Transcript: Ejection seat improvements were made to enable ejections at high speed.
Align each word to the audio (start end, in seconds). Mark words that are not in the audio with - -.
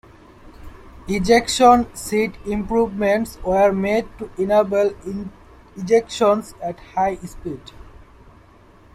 Ejection 1.07 1.85
seat 1.95 2.31
improvements 2.47 3.37
were 3.43 3.71
made 3.71 4.07
to 4.17 4.31
enable 4.35 4.89
ejections 5.77 6.55
at 6.59 6.79
high 6.95 7.17
speed. 7.17 7.61